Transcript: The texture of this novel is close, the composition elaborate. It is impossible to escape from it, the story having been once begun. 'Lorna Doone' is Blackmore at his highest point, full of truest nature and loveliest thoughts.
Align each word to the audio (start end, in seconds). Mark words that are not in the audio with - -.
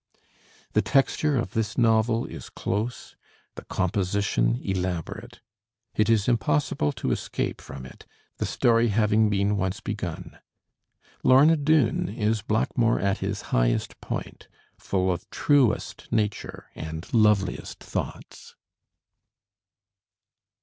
The 0.73 0.81
texture 0.81 1.37
of 1.37 1.51
this 1.51 1.77
novel 1.77 2.25
is 2.25 2.49
close, 2.49 3.15
the 3.53 3.63
composition 3.65 4.59
elaborate. 4.63 5.41
It 5.93 6.09
is 6.09 6.27
impossible 6.27 6.91
to 6.93 7.11
escape 7.11 7.61
from 7.61 7.85
it, 7.85 8.07
the 8.37 8.47
story 8.47 8.87
having 8.87 9.29
been 9.29 9.57
once 9.57 9.79
begun. 9.79 10.39
'Lorna 11.21 11.55
Doone' 11.55 12.09
is 12.09 12.41
Blackmore 12.41 12.99
at 12.99 13.19
his 13.19 13.43
highest 13.53 14.01
point, 14.01 14.47
full 14.79 15.11
of 15.11 15.29
truest 15.29 16.07
nature 16.11 16.71
and 16.73 17.05
loveliest 17.13 17.79
thoughts. 17.83 18.55